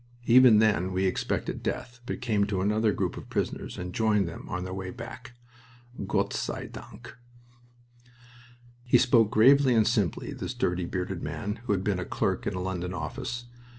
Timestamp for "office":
12.95-13.45